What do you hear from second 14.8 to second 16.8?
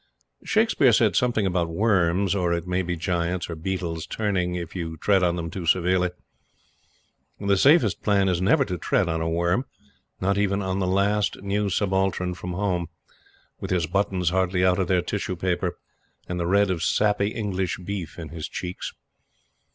their tissue paper, and the red